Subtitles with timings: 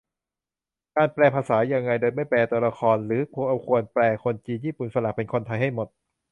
[0.95, 5.87] จะแปลภาษายังไง โดยไม่แปลตัวละคร- หรือเราควรแปลคนจีน ญี่ปุ่น ฝรั่ง เป็นคนไทยให้หมด?